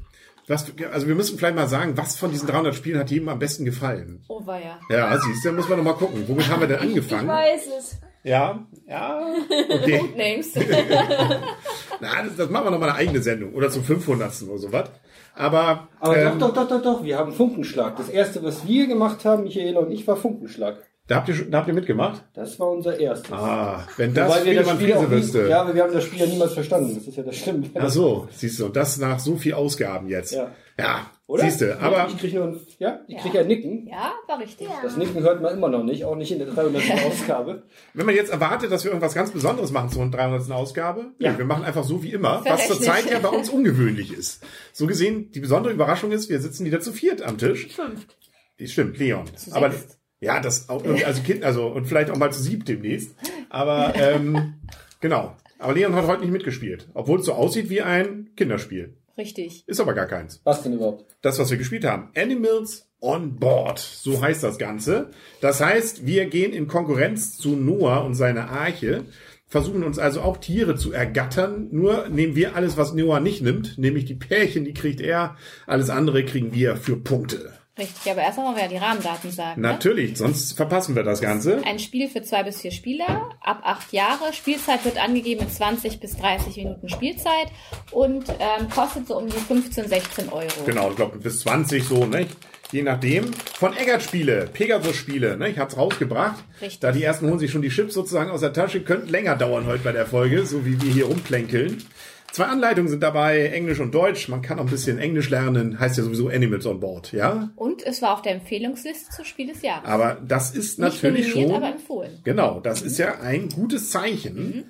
Was, 0.49 0.67
also 0.93 1.07
wir 1.07 1.15
müssen 1.15 1.39
vielleicht 1.39 1.55
mal 1.55 1.69
sagen, 1.69 1.97
was 1.97 2.17
von 2.17 2.31
diesen 2.31 2.49
300 2.49 2.75
Spielen 2.75 2.99
hat 2.99 3.11
jedem 3.11 3.29
am 3.29 3.39
besten 3.39 3.65
gefallen? 3.65 4.25
Oh 4.29 4.45
weia. 4.45 4.81
Ja, 4.91 5.17
siehst 5.19 5.45
du, 5.45 5.53
muss 5.53 5.69
man 5.69 5.79
noch 5.79 5.85
mal 5.85 5.93
gucken. 5.95 6.25
Womit 6.27 6.49
haben 6.51 6.61
wir 6.61 6.67
denn 6.69 6.79
Ich 6.83 6.89
angefangen? 6.89 7.29
weiß 7.29 7.67
es. 7.79 7.97
Ja, 8.25 8.65
ja, 8.87 9.21
okay. 9.69 10.01
Names. 10.17 10.55
Na, 12.01 12.23
das, 12.23 12.37
das 12.37 12.51
machen 12.51 12.67
wir 12.67 12.71
noch 12.71 12.79
mal 12.79 12.91
eine 12.91 12.99
eigene 12.99 13.21
Sendung 13.21 13.53
oder 13.55 13.69
zum 13.71 13.83
500. 13.83 14.43
oder 14.43 14.59
sowas. 14.59 14.91
Aber, 15.35 15.89
Aber 15.99 16.17
ähm, 16.17 16.39
doch, 16.39 16.53
doch, 16.53 16.69
doch, 16.69 16.69
doch, 16.69 16.83
doch, 16.83 17.05
wir 17.05 17.19
haben 17.19 17.33
Funkenschlag. 17.33 17.97
Das 17.97 18.09
erste, 18.09 18.43
was 18.45 18.67
wir 18.67 18.87
gemacht 18.87 19.25
haben, 19.25 19.45
Michaela 19.45 19.81
und 19.81 19.91
ich, 19.91 20.07
war 20.07 20.17
Funkenschlag. 20.17 20.77
Da 21.09 21.17
habt 21.17 21.29
ihr, 21.29 21.35
da 21.51 21.59
habt 21.59 21.69
ihr 21.69 21.75
mitgemacht? 21.75 22.25
Das 22.35 22.59
war 22.61 22.71
unser 22.71 22.99
erstes. 22.99 23.33
Ah, 23.33 23.87
wenn 23.97 24.15
das 24.15 24.29
Wobei 24.29 24.45
wir 24.45 24.63
das 24.63 24.71
Friese 24.71 25.11
wüsste. 25.11 25.49
ja, 25.49 25.63
aber 25.63 25.75
wir 25.75 25.83
haben 25.83 25.93
das 25.93 26.05
Spiel 26.05 26.21
ja 26.21 26.27
niemals 26.27 26.55
verstanden. 26.55 26.95
Das 26.95 27.07
ist 27.07 27.17
ja 27.17 27.23
das 27.23 27.37
Schlimme. 27.37 27.65
Ach 27.75 27.91
so, 27.91 28.29
siehst 28.31 28.59
du, 28.61 28.67
und 28.67 28.77
das 28.77 28.99
nach 28.99 29.19
so 29.19 29.37
viel 29.37 29.55
Ausgaben 29.55 30.09
jetzt. 30.09 30.33
Ja. 30.33 30.51
Ja, 30.79 31.11
Oder? 31.27 31.43
siehst 31.45 31.61
du, 31.61 31.79
aber 31.79 32.07
ich 32.09 32.17
krieg 32.17 32.33
nur 32.33 32.45
ein, 32.45 32.61
ja, 32.79 33.01
ich 33.07 33.17
Ja. 33.17 33.21
krieg 33.21 33.35
ja 33.35 33.45
Nicken. 33.45 33.87
Ja, 33.89 34.13
war 34.27 34.39
richtig. 34.39 34.69
Das 34.83 34.97
Nicken 34.97 35.23
hört 35.23 35.43
man 35.43 35.53
immer 35.55 35.69
noch 35.69 35.85
nicht, 35.85 36.05
auch 36.07 36.17
nicht 36.17 36.33
in 36.33 36.39
der 36.39 36.49
300. 36.49 36.83
Ausgabe. 37.07 37.65
wenn 37.93 38.07
man 38.07 38.15
jetzt 38.15 38.31
erwartet, 38.33 38.73
dass 38.73 38.83
wir 38.85 38.91
irgendwas 38.91 39.13
ganz 39.15 39.31
Besonderes 39.33 39.71
machen 39.71 39.91
zur 39.91 40.09
300. 40.09 40.51
Ausgabe, 40.51 41.13
Ja. 41.19 41.33
nee, 41.33 41.39
wir 41.39 41.45
machen 41.45 41.65
einfach 41.65 41.85
so 41.85 42.03
wie 42.03 42.13
immer, 42.13 42.43
was 42.47 42.69
zurzeit 42.69 43.11
ja 43.11 43.19
bei 43.19 43.29
uns 43.29 43.51
ungewöhnlich 43.51 44.15
ist. 44.15 44.43
So 44.73 44.87
gesehen, 44.87 45.31
die 45.33 45.41
besondere 45.41 45.75
Überraschung 45.75 46.11
ist, 46.11 46.31
wir 46.31 46.41
sitzen 46.41 46.65
wieder 46.65 46.81
zu 46.81 46.93
viert 46.93 47.21
am 47.23 47.37
Tisch. 47.37 47.67
Fünft. 47.69 48.17
Stimmt, 48.65 48.97
Leon. 48.99 49.27
Zu 49.37 49.53
Aber 49.55 49.71
sechst. 49.73 49.99
Ja, 50.23 50.41
das 50.41 50.69
auch, 50.69 50.85
also 50.85 51.23
Kind, 51.23 51.45
also 51.45 51.67
und 51.67 51.87
vielleicht 51.87 52.11
auch 52.11 52.17
mal 52.17 52.33
zu 52.33 52.43
sieb 52.43 52.65
demnächst. 52.65 53.15
Aber 53.51 53.95
ähm, 53.97 54.55
genau. 55.01 55.37
Aber 55.59 55.75
Leon 55.75 55.95
hat 55.95 56.07
heute 56.07 56.23
nicht 56.23 56.33
mitgespielt, 56.33 56.89
obwohl 56.95 57.21
es 57.21 57.27
so 57.27 57.35
aussieht 57.35 57.69
wie 57.71 57.83
ein 57.83 58.31
Kinderspiel. 58.37 58.97
Richtig. 59.19 59.65
Ist 59.67 59.81
aber 59.81 59.95
gar 59.95 60.07
keins. 60.07 60.41
Was 60.45 60.63
denn 60.63 60.73
überhaupt? 60.73 61.13
das, 61.23 61.39
was 61.39 61.51
wir 61.51 61.59
gespielt 61.59 61.85
haben. 61.85 62.11
Animals 62.17 62.89
on 63.01 63.37
Board, 63.37 63.79
so 63.79 64.21
heißt 64.21 64.43
das 64.43 64.59
Ganze. 64.59 65.11
Das 65.41 65.61
heißt, 65.61 66.07
wir 66.07 66.27
gehen 66.27 66.53
in 66.53 66.69
Konkurrenz 66.69 67.37
zu 67.37 67.57
Noah 67.57 68.05
und 68.05 68.15
seiner 68.15 68.51
Arche, 68.51 69.05
versuchen 69.47 69.85
uns 69.85 69.99
also 69.99 70.21
auch 70.21 70.37
Tiere 70.37 70.77
zu 70.77 70.93
ergattern. 70.93 71.69
Nur 71.71 72.09
nehmen 72.09 72.37
wir 72.37 72.57
alles, 72.57 72.77
was 72.77 72.93
Noah 72.93 73.21
nicht 73.21 73.43
nimmt, 73.43 73.79
nämlich 73.79 74.05
die 74.05 74.15
Pärchen, 74.15 74.65
die 74.65 74.75
kriegt 74.75 75.01
er. 75.01 75.37
Alles 75.67 75.91
andere 75.91 76.25
kriegen 76.25 76.53
wir 76.53 76.77
für 76.77 76.97
Punkte. 76.97 77.53
Richtig. 77.79 78.13
Aber 78.13 78.21
erst 78.21 78.39
einmal 78.39 78.55
wir 78.55 78.63
ja 78.63 78.69
die 78.69 78.77
Rahmendaten 78.77 79.31
sagen. 79.31 79.63
Ne? 79.63 79.69
Natürlich, 79.69 80.19
sonst 80.19 80.53
verpassen 80.53 80.95
wir 80.95 81.05
das 81.05 81.23
Ganze. 81.23 81.63
Ein 81.65 81.79
Spiel 81.79 82.09
für 82.09 82.23
zwei 82.23 82.43
bis 82.43 82.61
vier 82.61 82.71
Spieler, 82.71 83.31
ab 83.41 83.63
acht 83.65 83.93
Jahre. 83.95 84.33
Spielzeit 84.35 84.85
wird 84.85 85.03
angegeben 85.03 85.45
mit 85.45 85.55
20 85.55 85.99
bis 85.99 86.17
30 86.19 86.57
Minuten 86.59 86.91
Spielzeit 86.91 87.49
und 87.91 88.29
ähm, 88.29 88.69
kostet 88.69 89.09
so 89.09 89.17
um 89.17 89.27
die 89.27 89.33
15, 89.33 89.89
16 89.89 90.29
Euro. 90.29 90.65
Genau, 90.67 90.91
ich 90.91 90.97
glaube 90.97 91.19
bis 91.19 91.41
20 91.41 91.85
so, 91.85 92.05
ne? 92.05 92.27
Je 92.73 92.83
nachdem. 92.83 93.33
Von 93.33 93.75
Eggert 93.77 94.03
Spiele, 94.03 94.49
Pegasus 94.53 94.97
Spiele, 94.97 95.39
ne? 95.39 95.49
Ich 95.49 95.59
hab's 95.59 95.77
rausgebracht. 95.77 96.43
Richtig. 96.61 96.81
Da 96.81 96.93
die 96.93 97.03
ersten 97.03 97.29
holen 97.29 97.39
sich 97.39 97.51
schon 97.51 97.63
die 97.63 97.71
Chips 97.71 97.95
sozusagen 97.95 98.31
aus 98.31 98.41
der 98.41 98.53
Tasche, 98.53 98.83
könnte 98.83 99.11
länger 99.11 99.37
dauern 99.37 99.67
heute 99.67 99.83
bei 99.83 99.93
der 99.93 100.07
Folge, 100.07 100.45
so 100.45 100.67
wie 100.67 100.81
wir 100.81 100.93
hier 100.93 101.07
rumplänkeln. 101.07 101.83
Zwei 102.33 102.45
Anleitungen 102.45 102.89
sind 102.89 103.03
dabei, 103.03 103.49
Englisch 103.49 103.79
und 103.79 103.95
Deutsch. 103.95 104.27
Man 104.29 104.41
kann 104.41 104.59
auch 104.59 104.65
ein 104.65 104.71
bisschen 104.71 104.99
Englisch 104.99 105.29
lernen, 105.29 105.79
heißt 105.79 105.99
ja 105.99 106.03
sowieso 106.05 106.29
Animals 106.29 106.65
on 106.65 106.81
Board, 106.81 107.13
ja? 107.13 107.51
Und 107.57 107.85
es 107.87 108.01
war 108.01 108.15
auf 108.15 108.23
der 108.23 108.33
Empfehlungsliste 108.33 109.11
zu 109.15 109.23
Spiel 109.23 109.49
des 109.49 109.61
Jahres. 109.61 109.87
Aber 109.87 110.17
das 110.27 110.53
ist 110.53 110.79
Nicht 110.79 111.03
natürlich 111.03 111.31
schon. 111.31 111.53
aber 111.53 111.69
empfohlen. 111.69 112.21
Genau, 112.25 112.61
das 112.61 112.81
ist 112.81 112.97
ja 112.99 113.21
ein 113.21 113.51
gutes 113.51 113.91
Zeichen. 113.91 114.65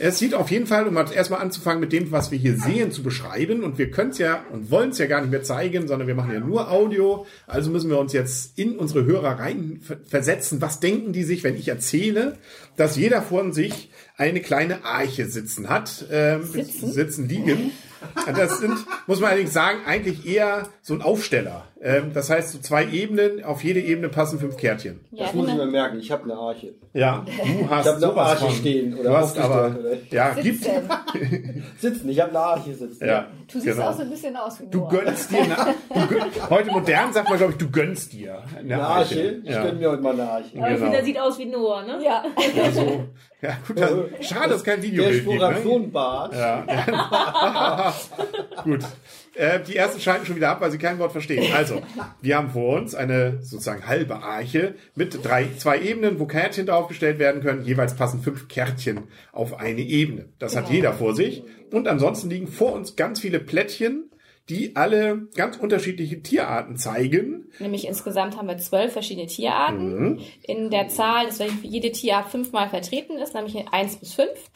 Es 0.00 0.18
sieht 0.18 0.34
auf 0.34 0.50
jeden 0.50 0.66
Fall, 0.66 0.88
um 0.88 0.94
mal 0.94 1.06
erstmal 1.12 1.40
anzufangen 1.40 1.78
mit 1.80 1.92
dem, 1.92 2.10
was 2.10 2.32
wir 2.32 2.38
hier 2.38 2.56
sehen, 2.56 2.90
zu 2.90 3.04
beschreiben. 3.04 3.62
Und 3.62 3.78
wir 3.78 3.92
können 3.92 4.10
es 4.10 4.18
ja 4.18 4.44
und 4.52 4.72
wollen 4.72 4.90
es 4.90 4.98
ja 4.98 5.06
gar 5.06 5.20
nicht 5.20 5.30
mehr 5.30 5.44
zeigen, 5.44 5.86
sondern 5.86 6.08
wir 6.08 6.16
machen 6.16 6.32
ja 6.32 6.40
nur 6.40 6.72
Audio. 6.72 7.26
Also 7.46 7.70
müssen 7.70 7.90
wir 7.90 7.98
uns 8.00 8.12
jetzt 8.12 8.58
in 8.58 8.76
unsere 8.76 9.04
Hörer 9.04 9.38
rein 9.38 9.78
ver- 9.82 9.98
versetzen. 10.04 10.60
Was 10.60 10.80
denken 10.80 11.12
die 11.12 11.22
sich, 11.22 11.44
wenn 11.44 11.54
ich 11.56 11.68
erzähle, 11.68 12.38
dass 12.76 12.96
jeder 12.96 13.22
von 13.22 13.52
sich 13.52 13.90
eine 14.16 14.40
kleine 14.40 14.84
Arche 14.84 15.26
sitzen 15.26 15.68
hat? 15.68 16.06
Ähm, 16.10 16.44
Sitzen? 16.44 16.92
Sitzen 16.92 17.28
liegen. 17.28 17.72
Das 18.36 18.58
sind, 18.58 18.78
muss 19.06 19.20
man 19.20 19.30
allerdings 19.30 19.52
sagen, 19.52 19.78
eigentlich 19.86 20.26
eher 20.26 20.68
so 20.82 20.94
ein 20.94 21.02
Aufsteller. 21.02 21.66
Ähm, 21.86 22.12
das 22.14 22.30
heißt, 22.30 22.50
so 22.52 22.58
zwei 22.60 22.86
Ebenen, 22.86 23.44
auf 23.44 23.62
jede 23.62 23.78
Ebene 23.78 24.08
passen 24.08 24.38
fünf 24.38 24.56
Kärtchen. 24.56 25.00
Ja, 25.10 25.26
Das 25.26 25.34
muss 25.34 25.48
ich 25.48 25.52
genau. 25.52 25.66
mir 25.66 25.70
merken. 25.70 25.98
Ich 26.00 26.10
habe 26.10 26.22
eine 26.24 26.32
Arche. 26.34 26.72
Ja, 26.94 27.26
du 27.26 27.68
hast 27.68 27.86
Ich 27.86 27.92
hab 27.92 28.02
eine 28.12 28.20
Arche 28.22 28.44
von. 28.46 28.54
stehen 28.54 28.94
oder 28.98 29.10
du 29.10 29.16
hast 29.18 29.38
aber, 29.38 29.76
oder? 29.78 29.90
ja, 30.10 30.30
gibt, 30.32 30.64
Sitzen. 30.64 30.88
Sitzen, 31.78 32.08
ich 32.08 32.18
habe 32.20 32.30
eine 32.30 32.38
Arche 32.40 32.72
sitzen. 32.72 33.04
ja, 33.06 33.26
Du 33.52 33.60
siehst 33.60 33.76
genau. 33.76 33.90
auch 33.90 33.94
so 33.96 34.00
ein 34.02 34.08
bisschen 34.10 34.34
aus 34.34 34.58
wie 34.60 34.66
Du 34.70 34.88
gönnst 34.88 35.30
dir, 35.30 35.42
eine, 35.42 35.56
du 35.94 36.06
gönn, 36.06 36.22
heute 36.48 36.70
modern 36.70 37.12
sagt 37.12 37.28
man, 37.28 37.36
glaube 37.36 37.52
ich, 37.52 37.58
du 37.58 37.70
gönnst 37.70 38.14
dir 38.14 38.42
eine, 38.58 38.74
Eine 38.74 38.82
Arche. 38.86 39.40
Ich 39.44 39.50
Ja. 39.50 39.62
gönn 39.64 39.78
mir 39.78 39.90
heute 39.90 40.02
mal 40.02 40.14
eine 40.14 40.22
Arche. 40.30 40.56
Aber 40.56 40.70
ich 40.70 40.76
Genau. 40.76 40.78
finde, 40.78 40.92
der 40.96 41.04
sieht 41.04 41.20
aus 41.20 41.38
wie 41.38 41.44
Noah, 41.46 41.82
ne? 41.82 41.98
Ja. 42.02 42.24
Ja, 42.56 42.70
so. 42.72 43.04
ja 43.42 43.58
gut, 43.68 43.78
dann, 43.78 44.04
schade, 44.22 44.48
dass 44.54 44.64
kein 44.64 44.80
Der 44.80 44.90
Videobild 44.90 45.24
gibt. 45.26 45.26
Ne? 45.26 45.34
Sporationbart. 45.38 46.34
Gut. 48.64 48.80
Äh, 49.34 49.60
die 49.60 49.76
ersten 49.76 50.00
schalten 50.00 50.26
schon 50.26 50.36
wieder 50.36 50.50
ab, 50.50 50.60
weil 50.60 50.70
sie 50.70 50.78
kein 50.78 50.98
Wort 50.98 51.12
verstehen. 51.12 51.52
Also, 51.54 51.82
wir 52.20 52.36
haben 52.36 52.50
vor 52.50 52.76
uns 52.76 52.94
eine 52.94 53.38
sozusagen 53.42 53.86
halbe 53.86 54.22
Arche 54.22 54.74
mit 54.94 55.24
drei, 55.24 55.48
zwei 55.58 55.80
Ebenen, 55.80 56.20
wo 56.20 56.26
Kärtchen 56.26 56.66
draufgestellt 56.66 57.18
werden 57.18 57.42
können. 57.42 57.64
Jeweils 57.64 57.96
passen 57.96 58.22
fünf 58.22 58.48
Kärtchen 58.48 59.04
auf 59.32 59.58
eine 59.58 59.80
Ebene. 59.80 60.26
Das 60.38 60.56
hat 60.56 60.70
jeder 60.70 60.92
vor 60.92 61.14
sich. 61.14 61.42
Und 61.72 61.88
ansonsten 61.88 62.30
liegen 62.30 62.46
vor 62.46 62.72
uns 62.72 62.96
ganz 62.96 63.20
viele 63.20 63.40
Plättchen, 63.40 64.10
die 64.48 64.76
alle 64.76 65.28
ganz 65.34 65.56
unterschiedliche 65.56 66.22
Tierarten 66.22 66.76
zeigen. 66.76 67.46
Nämlich 67.58 67.86
insgesamt 67.86 68.36
haben 68.36 68.46
wir 68.46 68.58
zwölf 68.58 68.92
verschiedene 68.92 69.26
Tierarten. 69.26 70.20
In 70.42 70.70
der 70.70 70.88
Zahl, 70.88 71.26
dass 71.26 71.40
jede 71.62 71.92
Tierart 71.92 72.28
fünfmal 72.28 72.68
vertreten 72.68 73.16
ist, 73.16 73.34
nämlich 73.34 73.54
in 73.54 73.68
eins 73.68 73.96
bis 73.96 74.12
fünf. 74.12 74.50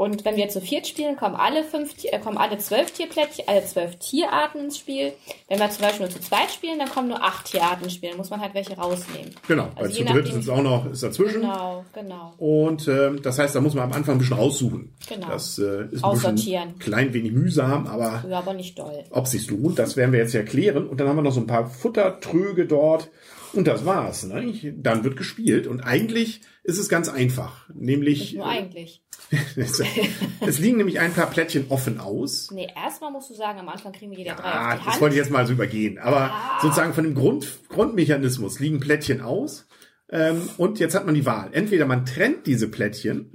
Und 0.00 0.24
wenn 0.24 0.36
wir 0.36 0.48
zu 0.48 0.62
viert 0.62 0.86
spielen, 0.86 1.14
kommen 1.14 1.34
alle 1.36 1.62
fünf, 1.62 1.92
äh, 2.04 2.18
kommen 2.20 2.38
alle 2.38 2.56
zwölf 2.56 2.90
Tierplättchen, 2.90 3.44
alle 3.46 3.66
zwölf 3.66 3.96
Tierarten 3.96 4.64
ins 4.64 4.78
Spiel. 4.78 5.12
Wenn 5.46 5.58
wir 5.58 5.68
zum 5.68 5.82
Beispiel 5.82 6.06
nur 6.06 6.08
zu 6.08 6.20
zweit 6.22 6.50
spielen, 6.50 6.78
dann 6.78 6.88
kommen 6.88 7.08
nur 7.08 7.22
acht 7.22 7.44
Tierarten 7.50 7.84
ins 7.84 7.92
Spiel. 7.92 8.08
Dann 8.08 8.16
muss 8.16 8.30
man 8.30 8.40
halt 8.40 8.54
welche 8.54 8.74
rausnehmen. 8.78 9.34
Genau, 9.46 9.68
Also 9.76 9.82
weil 9.82 9.92
zu 9.92 10.04
dritt 10.14 10.26
sind 10.28 10.38
es 10.38 10.48
auch 10.48 10.62
noch, 10.62 10.90
ist 10.90 11.02
dazwischen. 11.02 11.42
Genau, 11.42 11.84
genau. 11.92 12.32
Und 12.38 12.88
ähm, 12.88 13.20
das 13.20 13.38
heißt, 13.38 13.54
da 13.54 13.60
muss 13.60 13.74
man 13.74 13.84
am 13.84 13.92
Anfang 13.92 14.14
ein 14.14 14.18
bisschen 14.20 14.38
raussuchen. 14.38 14.90
Genau. 15.06 15.26
Das 15.28 15.58
äh, 15.58 15.84
ist 15.90 16.02
ein 16.02 16.78
klein 16.78 17.12
wenig 17.12 17.32
mühsam, 17.32 17.86
aber 17.86 18.24
Ja, 18.26 18.38
aber 18.38 18.54
nicht 18.54 18.78
doll. 18.78 19.04
ob 19.10 19.26
sich's 19.26 19.50
lohnt, 19.50 19.78
das 19.78 19.98
werden 19.98 20.12
wir 20.12 20.20
jetzt 20.20 20.34
erklären. 20.34 20.88
Und 20.88 20.98
dann 20.98 21.08
haben 21.08 21.16
wir 21.16 21.22
noch 21.22 21.32
so 21.34 21.40
ein 21.40 21.46
paar 21.46 21.68
Futtertröge 21.68 22.64
dort. 22.64 23.10
Und 23.52 23.66
das 23.66 23.84
war's. 23.84 24.24
Ne? 24.24 24.74
Dann 24.76 25.04
wird 25.04 25.16
gespielt. 25.16 25.66
Und 25.66 25.80
eigentlich 25.80 26.40
ist 26.62 26.78
es 26.78 26.88
ganz 26.88 27.08
einfach. 27.08 27.68
Nämlich, 27.74 28.34
nur 28.34 28.46
eigentlich. 28.46 29.02
es, 29.56 30.58
liegen 30.58 30.78
nämlich 30.78 31.00
ein 31.00 31.12
paar 31.12 31.30
Plättchen 31.30 31.66
offen 31.68 31.98
aus. 32.00 32.50
Nee, 32.52 32.68
erstmal 32.74 33.10
musst 33.10 33.30
du 33.30 33.34
sagen, 33.34 33.58
am 33.58 33.68
Anfang 33.68 33.92
kriegen 33.92 34.10
wir 34.12 34.18
jeder 34.18 34.34
drei 34.34 34.44
Ah, 34.44 34.68
auf 34.74 34.78
die 34.80 34.84
das 34.84 34.92
Hand. 34.94 35.00
wollte 35.02 35.14
ich 35.14 35.18
jetzt 35.20 35.30
mal 35.30 35.46
so 35.46 35.52
übergehen. 35.52 35.98
Aber 35.98 36.32
sozusagen 36.62 36.94
von 36.94 37.04
dem 37.04 37.14
Grund, 37.14 37.46
Grundmechanismus 37.68 38.60
liegen 38.60 38.80
Plättchen 38.80 39.20
aus. 39.20 39.66
Ähm, 40.10 40.48
und 40.56 40.80
jetzt 40.80 40.94
hat 40.94 41.06
man 41.06 41.14
die 41.14 41.26
Wahl. 41.26 41.50
Entweder 41.52 41.86
man 41.86 42.04
trennt 42.06 42.46
diese 42.46 42.68
Plättchen 42.68 43.30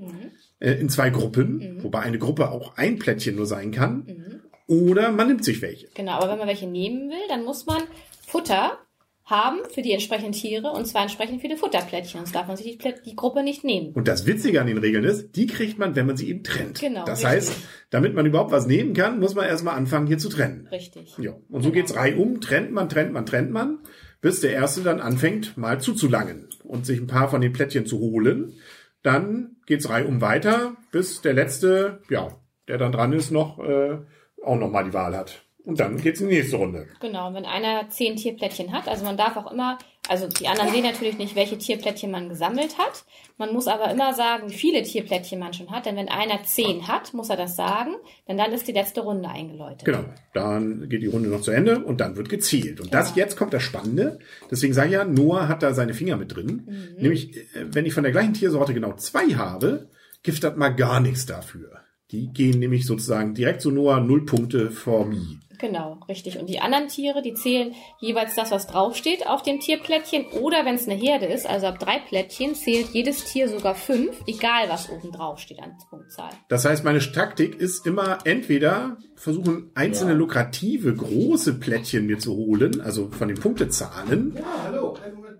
äh, 0.59 0.73
in 0.73 0.89
zwei 0.89 1.09
Gruppen, 1.09 1.83
wobei 1.83 1.99
eine 1.99 2.19
Gruppe 2.19 2.51
auch 2.51 2.77
ein 2.77 2.99
Plättchen 2.99 3.35
nur 3.35 3.45
sein 3.45 3.71
kann. 3.71 4.41
Oder 4.67 5.11
man 5.11 5.27
nimmt 5.27 5.45
sich 5.45 5.61
welche. 5.61 5.87
Genau, 5.93 6.13
aber 6.13 6.29
wenn 6.31 6.39
man 6.39 6.47
welche 6.47 6.67
nehmen 6.67 7.09
will, 7.09 7.27
dann 7.29 7.45
muss 7.45 7.65
man 7.65 7.83
Futter 8.25 8.79
haben 9.25 9.57
für 9.73 9.81
die 9.81 9.91
entsprechenden 9.91 10.33
Tiere 10.33 10.69
und 10.71 10.85
zwar 10.85 11.01
entsprechend 11.01 11.41
viele 11.41 11.57
Futterplättchen. 11.57 12.19
Sonst 12.19 12.35
darf 12.35 12.47
man 12.47 12.57
sich 12.57 12.77
die, 12.77 12.93
die 13.05 13.15
Gruppe 13.15 13.43
nicht 13.43 13.63
nehmen. 13.63 13.91
Und 13.93 14.07
das 14.07 14.27
Witzige 14.27 14.61
an 14.61 14.67
den 14.67 14.77
Regeln 14.77 15.03
ist, 15.03 15.35
die 15.35 15.47
kriegt 15.47 15.79
man, 15.79 15.95
wenn 15.95 16.05
man 16.05 16.15
sie 16.15 16.29
eben 16.29 16.43
trennt. 16.43 16.79
Genau, 16.79 17.05
Das 17.05 17.19
richtig. 17.19 17.31
heißt, 17.31 17.53
damit 17.89 18.13
man 18.13 18.27
überhaupt 18.27 18.51
was 18.51 18.67
nehmen 18.67 18.93
kann, 18.93 19.19
muss 19.19 19.33
man 19.33 19.45
erstmal 19.45 19.75
anfangen, 19.75 20.05
hier 20.05 20.19
zu 20.19 20.29
trennen. 20.29 20.67
Richtig. 20.71 21.17
Ja. 21.17 21.35
Und 21.49 21.63
so 21.63 21.71
geht's 21.71 21.95
reihum, 21.95 22.39
trennt 22.39 22.71
man, 22.71 22.87
trennt 22.87 23.13
man, 23.13 23.25
trennt 23.25 23.49
man, 23.51 23.79
bis 24.21 24.41
der 24.41 24.53
Erste 24.53 24.81
dann 24.81 25.01
anfängt, 25.01 25.57
mal 25.57 25.81
zuzulangen 25.81 26.47
und 26.63 26.85
sich 26.85 26.99
ein 26.99 27.07
paar 27.07 27.27
von 27.27 27.41
den 27.41 27.51
Plättchen 27.53 27.87
zu 27.87 27.99
holen. 27.99 28.53
Dann 29.01 29.57
geht's 29.65 29.89
reihum 29.89 30.21
weiter, 30.21 30.77
bis 30.91 31.21
der 31.21 31.33
Letzte, 31.33 32.01
ja, 32.09 32.39
der 32.67 32.77
dann 32.77 32.91
dran 32.91 33.11
ist, 33.13 33.31
noch 33.31 33.57
äh, 33.59 33.97
auch 34.43 34.57
noch 34.57 34.69
mal 34.69 34.83
die 34.83 34.93
Wahl 34.93 35.17
hat. 35.17 35.44
Und 35.65 35.79
dann 35.79 35.97
geht's 35.97 36.21
in 36.21 36.29
die 36.29 36.35
nächste 36.35 36.57
Runde. 36.57 36.87
Genau, 37.01 37.33
wenn 37.33 37.45
einer 37.45 37.89
zehn 37.89 38.15
Tierplättchen 38.15 38.71
hat, 38.71 38.87
also 38.87 39.03
man 39.03 39.17
darf 39.17 39.35
auch 39.35 39.51
immer, 39.51 39.79
also 40.07 40.27
die 40.27 40.47
anderen 40.47 40.71
sehen 40.71 40.83
natürlich 40.83 41.17
nicht, 41.17 41.35
welche 41.35 41.57
Tierplättchen 41.57 42.11
man 42.11 42.29
gesammelt 42.29 42.77
hat. 42.77 43.03
Man 43.37 43.51
muss 43.51 43.67
aber 43.67 43.89
immer 43.89 44.13
sagen, 44.13 44.49
wie 44.49 44.53
viele 44.53 44.83
Tierplättchen 44.83 45.39
man 45.39 45.53
schon 45.53 45.71
hat, 45.71 45.87
denn 45.87 45.95
wenn 45.95 46.07
einer 46.07 46.43
zehn 46.43 46.87
hat, 46.87 47.13
muss 47.15 47.29
er 47.29 47.37
das 47.37 47.55
sagen, 47.55 47.95
denn 48.27 48.37
dann 48.37 48.51
ist 48.51 48.67
die 48.67 48.71
letzte 48.71 49.01
Runde 49.01 49.27
eingeläutet. 49.27 49.85
Genau. 49.85 50.05
Dann 50.33 50.87
geht 50.87 51.01
die 51.01 51.07
Runde 51.07 51.29
noch 51.29 51.41
zu 51.41 51.51
Ende 51.51 51.79
und 51.83 51.99
dann 51.99 52.15
wird 52.15 52.29
gezielt. 52.29 52.79
Und 52.79 52.93
das 52.93 53.15
jetzt 53.15 53.35
kommt 53.35 53.53
das 53.53 53.63
Spannende. 53.63 54.19
Deswegen 54.51 54.73
sage 54.73 54.89
ich 54.89 54.93
ja, 54.93 55.03
Noah 55.03 55.47
hat 55.47 55.63
da 55.63 55.73
seine 55.73 55.95
Finger 55.95 56.17
mit 56.17 56.35
drin. 56.35 56.95
Nämlich, 56.99 57.37
äh, 57.37 57.65
wenn 57.71 57.85
ich 57.85 57.93
von 57.93 58.03
der 58.03 58.11
gleichen 58.11 58.33
Tiersorte 58.33 58.73
genau 58.73 58.93
zwei 58.93 59.33
habe, 59.33 59.89
das 60.23 60.55
mal 60.55 60.69
gar 60.69 60.99
nichts 60.99 61.25
dafür. 61.25 61.84
Die 62.11 62.27
gehen 62.27 62.59
nämlich 62.59 62.85
sozusagen 62.85 63.33
direkt 63.33 63.61
zu 63.61 63.71
Noah 63.71 63.99
null 63.99 64.25
Punkte 64.25 64.69
for 64.69 65.05
me. 65.05 65.39
Genau, 65.57 65.99
richtig. 66.07 66.37
Und 66.37 66.49
die 66.49 66.59
anderen 66.59 66.87
Tiere, 66.89 67.21
die 67.21 67.33
zählen 67.33 67.73
jeweils 67.99 68.35
das, 68.35 68.51
was 68.51 68.67
draufsteht 68.67 69.27
auf 69.27 69.41
dem 69.41 69.59
Tierplättchen. 69.59 70.25
Oder 70.41 70.65
wenn 70.65 70.75
es 70.75 70.87
eine 70.87 70.99
Herde 70.99 71.25
ist, 71.25 71.47
also 71.47 71.67
ab 71.67 71.79
drei 71.79 71.99
Plättchen, 71.99 72.55
zählt 72.55 72.89
jedes 72.89 73.23
Tier 73.23 73.47
sogar 73.47 73.73
fünf, 73.73 74.21
egal 74.27 74.67
was 74.67 74.89
oben 74.89 75.11
draufsteht 75.11 75.59
an 75.59 75.77
Punktzahl. 75.89 76.29
Das 76.49 76.65
heißt, 76.65 76.83
meine 76.83 76.99
Taktik 76.99 77.55
ist 77.55 77.87
immer 77.87 78.19
entweder 78.25 78.97
versuchen, 79.15 79.71
einzelne 79.75 80.13
lukrative, 80.13 80.93
große 80.93 81.53
Plättchen 81.53 82.05
mir 82.05 82.19
zu 82.19 82.35
holen, 82.35 82.81
also 82.81 83.09
von 83.09 83.29
den 83.29 83.39
Punktezahlen. 83.39 84.33
Ja, 84.35 84.43
hallo. 84.65 84.97
Einen 85.03 85.15
Moment 85.15 85.39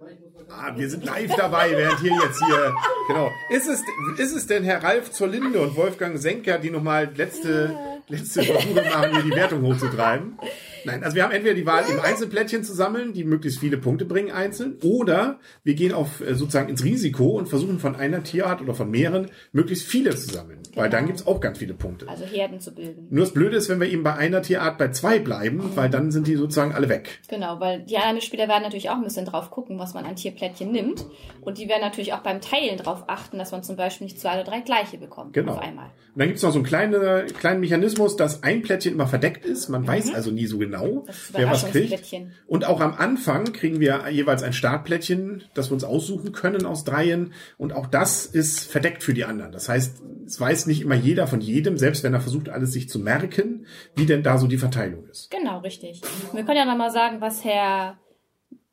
Ah, 0.58 0.72
wir 0.76 0.90
sind 0.90 1.04
live 1.04 1.36
dabei, 1.36 1.72
während 1.72 2.00
hier 2.00 2.14
jetzt 2.14 2.44
hier. 2.44 2.74
Genau. 3.08 3.32
Ist 3.50 3.68
es, 3.68 3.82
ist 4.18 4.36
es 4.36 4.48
denn 4.48 4.64
Herr 4.64 4.84
Ralf 4.84 5.12
zur 5.12 5.28
Linde 5.28 5.60
und 5.60 5.76
Wolfgang 5.76 6.18
Senker, 6.18 6.58
die 6.60 6.70
nochmal 6.70 7.12
letzte, 7.16 7.76
letzte 8.08 8.44
Versuche 8.44 8.82
machen, 8.82 9.12
hier 9.12 9.24
die 9.24 9.36
Wertung 9.36 9.62
hochzutreiben? 9.64 10.40
Nein, 10.86 11.04
also 11.04 11.16
wir 11.16 11.24
haben 11.24 11.32
entweder 11.32 11.56
die 11.56 11.66
Wahl, 11.66 11.84
eben 11.90 12.00
Einzelplättchen 12.00 12.64
zu 12.64 12.74
sammeln, 12.74 13.14
die 13.14 13.24
möglichst 13.24 13.60
viele 13.60 13.78
Punkte 13.78 14.06
bringen 14.06 14.32
einzeln, 14.32 14.78
oder 14.84 15.40
wir 15.64 15.74
gehen 15.76 15.94
auf 15.94 16.22
äh, 16.22 16.36
sozusagen 16.36 16.70
ins 16.70 16.84
Risiko 16.84 17.30
und 17.38 17.48
versuchen 17.48 17.80
von 17.80 17.96
einer 17.96 18.24
Tierart 18.24 18.62
oder 18.62 18.74
von 18.74 18.90
mehreren 18.90 19.30
möglichst 19.52 19.86
viele 19.88 20.12
zu 20.16 20.32
sammeln. 20.34 20.60
Weil 20.76 20.90
dann 20.90 21.06
gibt's 21.06 21.26
auch 21.26 21.40
ganz 21.40 21.58
viele 21.60 21.74
Punkte. 21.74 22.10
Also 22.10 22.26
Herden 22.26 22.60
zu 22.60 22.74
bilden. 22.76 23.08
Nur 23.10 23.24
das 23.24 23.34
Blöde 23.34 23.56
ist, 23.56 23.70
wenn 23.70 23.80
wir 23.80 23.88
eben 23.88 24.04
bei 24.04 24.14
einer 24.16 24.42
Tierart 24.42 24.78
bei 24.78 24.90
zwei 24.90 25.20
bleiben, 25.20 25.72
weil 25.76 25.90
dann 25.90 26.12
sind 26.12 26.28
die 26.28 26.36
sozusagen 26.36 26.74
alle 26.74 26.90
weg. 26.90 27.20
Genau, 27.30 27.62
weil 27.62 27.84
die 27.84 27.96
anderen 27.96 28.20
Spieler 28.20 28.50
werden 28.50 28.64
natürlich 28.64 28.90
auch 28.90 28.96
ein 28.98 29.04
bisschen 29.04 29.26
drauf 29.26 29.52
gucken, 29.52 29.80
was 29.80 29.94
man 29.94 30.04
an 30.04 30.18
Tierplättchen 30.18 30.72
nimmt. 30.74 31.06
Und 31.40 31.60
die 31.60 31.70
werden 31.70 31.80
natürlich 31.82 32.12
auch 32.12 32.20
beim 32.20 32.42
Teilen 32.42 32.78
drauf 32.78 33.06
achten, 33.08 33.38
dass 33.38 33.54
man 33.54 33.64
zum 33.64 33.78
Beispiel 33.78 34.04
nicht 34.06 34.20
zwei 34.20 34.34
oder 34.34 34.44
drei 34.44 34.60
gleiche 34.60 34.98
bekommt 34.98 35.32
Genau. 35.34 35.54
auf 35.54 35.60
einmal. 35.62 35.86
Und 36.14 36.20
dann 36.20 36.28
gibt's 36.28 36.44
noch 36.44 36.52
so 36.52 36.58
einen 36.60 36.66
kleinen, 36.66 37.28
kleinen 37.28 37.62
Mechanismus, 37.62 38.18
dass 38.18 38.44
ein 38.44 38.62
Plättchen 38.62 38.94
immer 38.94 39.08
verdeckt 39.08 39.46
ist. 39.46 39.70
Man 39.70 39.88
weiß 39.88 40.14
also 40.14 40.32
nie 40.32 40.46
so 40.46 40.58
genau, 40.58 40.75
Ist 41.08 41.34
wer 41.34 41.50
was 41.50 41.66
kriegt. 41.66 42.16
Und 42.48 42.66
auch 42.66 42.82
am 42.82 42.94
Anfang 42.94 43.54
kriegen 43.54 43.80
wir 43.80 44.10
jeweils 44.10 44.44
ein 44.44 44.54
Startplättchen, 44.54 45.44
das 45.54 45.70
wir 45.70 45.74
uns 45.74 45.84
aussuchen 45.84 46.32
können 46.32 46.66
aus 46.66 46.84
dreien. 46.84 47.34
Und 47.58 47.74
auch 47.74 47.88
das 47.88 48.26
ist 48.26 48.70
verdeckt 48.72 49.04
für 49.04 49.14
die 49.14 49.26
anderen. 49.26 49.52
Das 49.52 49.70
heißt, 49.70 50.02
es 50.26 50.40
weiß 50.40 50.66
nicht 50.68 50.82
immer 50.82 50.96
jeder 50.96 51.28
von 51.28 51.42
jedem, 51.42 51.78
selbst 51.78 52.04
wenn 52.04 52.14
er 52.14 52.22
versucht, 52.22 52.50
alles 52.50 52.74
sich 52.74 52.90
zu 52.90 53.00
merken, 53.00 53.66
wie 53.96 54.06
denn 54.06 54.24
da 54.24 54.38
so 54.38 54.48
die 54.48 54.58
Verteilung 54.58 55.06
ist. 55.08 55.32
Genau, 55.32 55.60
richtig. 55.60 56.02
Und 56.32 56.38
wir 56.38 56.44
können 56.44 56.58
ja 56.58 56.66
nochmal 56.66 56.92
sagen, 56.92 57.22
was 57.22 57.44
Herr 57.44 57.98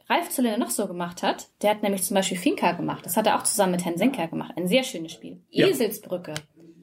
Ralf 0.08 0.28
Zylinder 0.30 0.58
noch 0.58 0.70
so 0.70 0.86
gemacht 0.86 1.22
hat. 1.22 1.48
Der 1.62 1.70
hat 1.70 1.82
nämlich 1.82 2.02
zum 2.02 2.14
Beispiel 2.16 2.36
Finca 2.36 2.72
gemacht. 2.72 3.06
Das 3.06 3.16
hat 3.16 3.26
er 3.26 3.38
auch 3.38 3.44
zusammen 3.44 3.72
mit 3.72 3.84
Herrn 3.84 3.96
Senker 3.96 4.26
gemacht. 4.28 4.52
Ein 4.56 4.66
sehr 4.68 4.82
schönes 4.82 5.12
Spiel. 5.12 5.40
Ja. 5.50 5.68
Eselsbrücke 5.68 6.34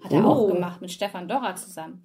hat 0.03 0.11
er 0.11 0.25
Oh. 0.25 0.29
auch 0.29 0.47
gemacht 0.53 0.81
mit 0.81 0.91
Stefan 0.91 1.27
Dorra 1.27 1.55
zusammen. 1.55 2.03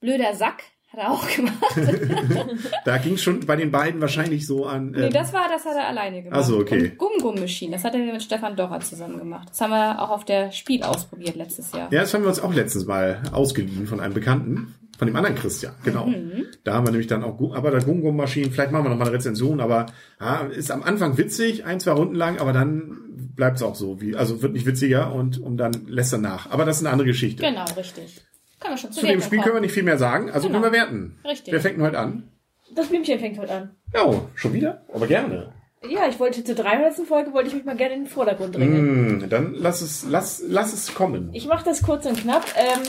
Blöder 0.00 0.34
Sack 0.34 0.64
hat 0.88 1.00
er 1.00 1.10
auch 1.10 1.28
gemacht. 1.28 1.54
Da 2.84 2.98
ging 2.98 3.16
schon 3.16 3.40
bei 3.40 3.56
den 3.56 3.70
beiden 3.70 4.00
wahrscheinlich 4.00 4.46
so 4.46 4.66
an. 4.66 4.92
nee, 4.92 5.06
ähm, 5.06 5.12
das 5.12 5.32
war, 5.32 5.48
das 5.48 5.64
hat 5.64 5.74
er 5.74 5.88
alleine 5.88 6.22
gemacht. 6.22 6.40
Ach 6.40 6.46
so, 6.46 6.58
okay. 6.58 6.90
Und 6.90 6.98
Gum 6.98 7.12
Gum 7.20 7.34
Machine, 7.40 7.72
das 7.72 7.84
hat 7.84 7.94
er 7.94 8.00
mit 8.00 8.22
Stefan 8.22 8.54
Dorra 8.56 8.80
zusammen 8.80 9.18
gemacht. 9.18 9.48
Das 9.50 9.60
haben 9.60 9.70
wir 9.70 10.00
auch 10.00 10.10
auf 10.10 10.24
der 10.24 10.52
Spiel 10.52 10.82
ausprobiert 10.82 11.34
letztes 11.36 11.72
Jahr. 11.72 11.92
Ja, 11.92 12.00
das 12.00 12.14
haben 12.14 12.22
wir 12.22 12.28
uns 12.28 12.40
auch 12.40 12.54
letztens 12.54 12.86
mal 12.86 13.22
ausgeliehen 13.32 13.86
von 13.86 13.98
einem 13.98 14.14
Bekannten, 14.14 14.74
von 14.98 15.06
dem 15.06 15.16
anderen 15.16 15.36
Christian, 15.36 15.74
genau. 15.84 16.06
Mhm. 16.06 16.46
Da 16.64 16.74
haben 16.74 16.86
wir 16.86 16.92
nämlich 16.92 17.08
dann 17.08 17.22
auch, 17.22 17.54
aber 17.54 17.70
da 17.70 17.80
Gum-Gum-Maschinen, 17.80 18.50
vielleicht 18.50 18.70
machen 18.70 18.84
wir 18.84 18.90
noch 18.90 18.96
mal 18.96 19.06
eine 19.06 19.14
Rezension, 19.14 19.60
aber 19.60 19.86
ja, 20.20 20.40
ist 20.46 20.70
am 20.70 20.82
Anfang 20.82 21.18
witzig, 21.18 21.64
ein, 21.64 21.80
zwei 21.80 21.92
Runden 21.92 22.14
lang, 22.14 22.38
aber 22.38 22.52
dann 22.52 22.96
bleibt 23.34 23.56
es 23.56 23.62
auch 23.62 23.74
so, 23.74 24.00
wie, 24.00 24.16
also 24.16 24.40
wird 24.40 24.54
nicht 24.54 24.66
witziger 24.66 25.12
und, 25.12 25.38
und 25.38 25.58
dann 25.58 25.72
lässt 25.86 26.12
er 26.12 26.18
nach. 26.18 26.50
Aber 26.50 26.64
das 26.64 26.76
ist 26.76 26.82
eine 26.82 26.92
andere 26.92 27.08
Geschichte. 27.08 27.42
Genau, 27.42 27.64
richtig. 27.76 28.22
Können 28.60 28.74
wir 28.74 28.78
schon 28.78 28.92
zu 28.92 29.00
Zu 29.00 29.06
dem 29.06 29.20
Spiel 29.20 29.40
können 29.40 29.54
wir 29.54 29.60
nicht 29.60 29.72
viel 29.74 29.82
mehr 29.82 29.98
sagen, 29.98 30.30
also 30.30 30.48
Genau. 30.48 30.60
können 30.60 30.72
wir 30.72 30.78
werten. 30.78 31.18
Richtig. 31.24 31.52
Wer 31.52 31.60
fängt 31.60 31.80
heute 31.80 31.98
an? 31.98 32.28
Das 32.74 32.88
Blümchen 32.88 33.18
fängt 33.20 33.38
heute 33.38 33.52
an. 33.52 33.76
Ja, 33.94 34.12
schon 34.34 34.52
wieder? 34.52 34.82
Aber 34.92 35.06
gerne. 35.06 35.52
Ja, 35.88 36.08
ich 36.08 36.18
wollte 36.18 36.42
zur 36.42 36.54
300. 36.56 37.06
Folge 37.06 37.32
wollte 37.32 37.48
ich 37.48 37.54
mich 37.54 37.64
mal 37.64 37.76
gerne 37.76 37.94
in 37.94 38.00
den 38.04 38.08
Vordergrund 38.08 38.56
drängen. 38.56 39.20
Hm, 39.22 39.28
dann 39.30 39.54
lass 39.54 39.82
es, 39.82 40.04
lass, 40.08 40.42
lass 40.46 40.72
es 40.72 40.94
kommen. 40.94 41.30
Ich 41.32 41.46
mache 41.46 41.64
das 41.64 41.82
kurz 41.82 42.06
und 42.06 42.18
knapp. 42.20 42.44
Ähm, 42.56 42.80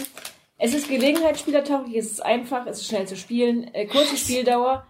es 0.57 0.73
ist 0.73 0.87
gelegenheitsspielertauglich, 0.89 1.95
es 1.97 2.11
ist 2.11 2.25
einfach, 2.25 2.65
es 2.65 2.79
ist 2.79 2.87
schnell 2.87 3.07
zu 3.07 3.15
spielen, 3.15 3.71
äh, 3.73 3.85
kurze 3.85 4.17
Spieldauer. 4.17 4.87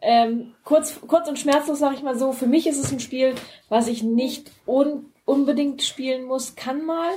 Ähm, 0.00 0.54
kurz, 0.64 0.98
kurz 1.06 1.28
und 1.28 1.38
schmerzlos, 1.38 1.78
sage 1.78 1.94
ich 1.96 2.02
mal 2.02 2.18
so. 2.18 2.32
Für 2.32 2.46
mich 2.46 2.66
ist 2.66 2.82
es 2.82 2.90
ein 2.90 3.00
Spiel, 3.00 3.34
was 3.68 3.86
ich 3.88 4.02
nicht 4.02 4.50
un 4.66 5.06
unbedingt 5.24 5.82
spielen 5.82 6.24
muss, 6.24 6.56
kann 6.56 6.84
mal. 6.84 7.10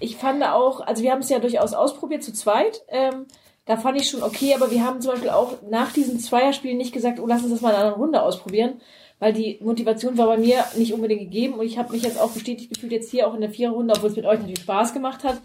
Ich 0.00 0.16
fand 0.16 0.42
auch, 0.44 0.80
also 0.80 1.02
wir 1.02 1.12
haben 1.12 1.20
es 1.20 1.28
ja 1.28 1.38
durchaus 1.38 1.74
ausprobiert 1.74 2.22
zu 2.22 2.32
zweit. 2.32 2.82
Ähm, 2.88 3.26
da 3.64 3.76
fand 3.76 4.00
ich 4.00 4.08
schon 4.08 4.22
okay, 4.22 4.54
aber 4.54 4.70
wir 4.70 4.84
haben 4.84 5.00
zum 5.00 5.12
Beispiel 5.12 5.30
auch 5.30 5.54
nach 5.68 5.92
diesen 5.92 6.18
Zweierspielen 6.18 6.78
nicht 6.78 6.94
gesagt, 6.94 7.20
oh, 7.20 7.26
lass 7.26 7.42
uns 7.42 7.52
das 7.52 7.60
mal 7.60 7.70
in 7.70 7.76
einer 7.76 7.92
Runde 7.92 8.22
ausprobieren, 8.22 8.80
weil 9.18 9.32
die 9.32 9.58
Motivation 9.60 10.16
war 10.16 10.26
bei 10.26 10.38
mir 10.38 10.64
nicht 10.76 10.94
unbedingt 10.94 11.20
gegeben 11.20 11.54
und 11.54 11.66
ich 11.66 11.76
habe 11.76 11.92
mich 11.92 12.02
jetzt 12.02 12.18
auch 12.18 12.30
bestätigt 12.30 12.72
gefühlt, 12.72 12.92
jetzt 12.92 13.10
hier 13.10 13.28
auch 13.28 13.34
in 13.34 13.42
der 13.42 13.50
Viererrunde, 13.50 13.92
obwohl 13.94 14.08
es 14.08 14.16
mit 14.16 14.24
euch 14.24 14.38
natürlich 14.38 14.60
Spaß 14.60 14.94
gemacht 14.94 15.22
hat, 15.22 15.42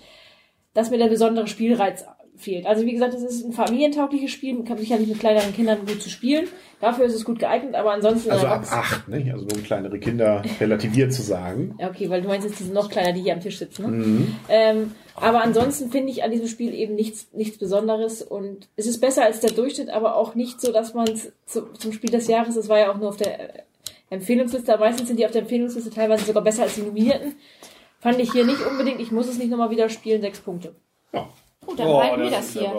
dass 0.74 0.90
mir 0.90 1.00
der 1.00 1.08
besondere 1.08 1.48
Spielreiz 1.48 2.06
fehlt. 2.36 2.66
Also 2.66 2.86
wie 2.86 2.94
gesagt, 2.94 3.14
es 3.14 3.24
ist 3.24 3.46
ein 3.46 3.54
familientaugliches 3.54 4.32
Spiel, 4.32 4.54
man 4.54 4.66
kann 4.66 4.78
sicherlich 4.78 5.08
mit 5.08 5.20
kleineren 5.20 5.54
Kindern 5.54 5.86
gut 5.86 6.02
zu 6.02 6.10
spielen. 6.10 6.48
Dafür 6.82 7.06
ist 7.06 7.14
es 7.14 7.24
gut 7.24 7.40
geeignet, 7.40 7.76
aber 7.76 7.94
ansonsten... 7.94 8.32
Also 8.32 8.48
ab 8.48 8.66
acht, 8.70 9.08
ne? 9.08 9.32
Also 9.32 9.46
nur 9.46 9.56
um 9.56 9.64
kleinere 9.64 10.00
Kinder 10.00 10.42
relativiert 10.60 11.14
zu 11.14 11.22
sagen. 11.22 11.76
Ja, 11.80 11.90
okay, 11.90 12.10
weil 12.10 12.22
du 12.22 12.28
meinst 12.28 12.46
jetzt, 12.46 12.60
die 12.60 12.66
sind 12.66 12.74
noch 12.74 12.90
kleiner, 12.90 13.14
die 13.14 13.22
hier 13.22 13.34
am 13.34 13.40
Tisch 13.40 13.60
sitzen. 13.60 13.84
Ne? 13.84 14.06
Mhm. 14.06 14.36
Ähm, 14.50 14.92
aber 15.16 15.42
ansonsten 15.42 15.92
finde 15.92 16.12
ich 16.12 16.24
an 16.24 16.32
diesem 16.32 16.48
Spiel 16.48 16.74
eben 16.74 16.96
nichts, 16.96 17.28
nichts 17.34 17.58
Besonderes 17.58 18.22
und 18.22 18.68
es 18.76 18.88
ist 18.88 19.00
besser 19.00 19.24
als 19.24 19.40
der 19.40 19.52
Durchschnitt, 19.52 19.90
aber 19.90 20.16
auch 20.16 20.36
nicht 20.36 20.60
so, 20.60 20.72
dass 20.72 20.94
man 20.94 21.08
es 21.08 21.32
zu, 21.46 21.72
zum 21.74 21.94
Spiel 21.94 22.10
des 22.10 22.28
Jahres, 22.28 22.56
das 22.56 22.68
war 22.68 22.80
ja 22.80 22.92
auch 22.92 22.98
nur 22.98 23.10
auf 23.10 23.18
der 23.18 23.40
äh, 23.40 23.62
Empfehlungsliste, 24.10 24.74
aber 24.74 24.86
meistens 24.86 25.08
sind 25.08 25.20
die 25.20 25.26
auf 25.26 25.32
der 25.32 25.44
Empfehlungsliste 25.44 25.92
teilweise 25.92 26.26
sogar 26.26 26.44
besser 26.44 26.64
als 26.64 26.76
die 26.76 26.82
Nominierten. 26.82 27.36
Fand 28.00 28.20
ich 28.20 28.32
hier 28.32 28.46
nicht 28.46 28.60
unbedingt, 28.66 29.00
ich 29.00 29.12
muss 29.12 29.30
es 29.30 29.38
nicht 29.38 29.50
nochmal 29.50 29.70
wieder 29.70 29.88
spielen, 29.88 30.22
sechs 30.22 30.40
Punkte. 30.40 30.76
Ja. 31.14 31.30
Gut, 31.66 31.80
dann 31.80 31.88
behalten 31.88 32.22
wir 32.24 32.30
das 32.32 32.50
hier. 32.54 32.72